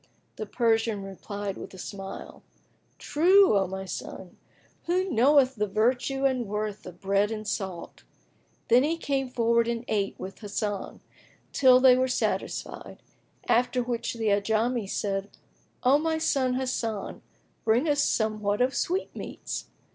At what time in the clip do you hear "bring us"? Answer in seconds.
17.63-18.03